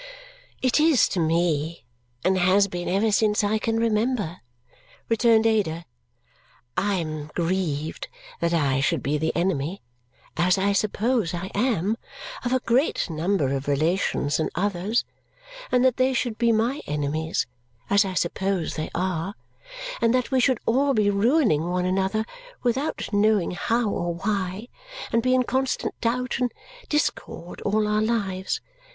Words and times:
"It 0.63 0.79
is 0.79 1.07
to 1.09 1.19
me, 1.19 1.83
and 2.25 2.35
has 2.35 2.67
been 2.67 2.89
ever 2.89 3.11
since 3.11 3.43
I 3.43 3.59
can 3.59 3.77
remember," 3.79 4.41
returned 5.09 5.45
Ada. 5.45 5.85
"I 6.75 6.95
am 6.95 7.27
grieved 7.35 8.07
that 8.39 8.51
I 8.51 8.79
should 8.81 9.03
be 9.03 9.19
the 9.19 9.31
enemy 9.35 9.83
as 10.35 10.57
I 10.57 10.73
suppose 10.73 11.35
I 11.35 11.51
am 11.53 11.97
of 12.43 12.51
a 12.51 12.61
great 12.61 13.11
number 13.11 13.55
of 13.55 13.67
relations 13.67 14.39
and 14.39 14.49
others, 14.55 15.05
and 15.71 15.85
that 15.85 15.97
they 15.97 16.13
should 16.13 16.39
be 16.39 16.51
my 16.51 16.81
enemies 16.87 17.45
as 17.87 18.03
I 18.03 18.15
suppose 18.15 18.73
they 18.77 18.89
are 18.95 19.35
and 20.01 20.15
that 20.15 20.31
we 20.31 20.39
should 20.39 20.57
all 20.65 20.95
be 20.95 21.11
ruining 21.11 21.69
one 21.69 21.85
another 21.85 22.25
without 22.63 23.09
knowing 23.13 23.51
how 23.51 23.87
or 23.91 24.15
why 24.15 24.67
and 25.13 25.21
be 25.21 25.35
in 25.35 25.43
constant 25.43 25.93
doubt 26.01 26.39
and 26.39 26.51
discord 26.89 27.61
all 27.61 27.87
our 27.87 28.01
lives. 28.01 28.61